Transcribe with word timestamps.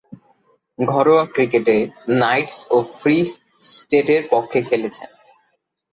ঘরোয়া 0.79 1.23
ক্রিকেটে 1.25 1.77
নাইটস 2.21 2.57
ও 2.71 2.77
ফ্রি 2.97 3.17
স্টেটের 3.69 4.21
পক্ষে 4.31 4.59
খেলছেন। 4.61 5.09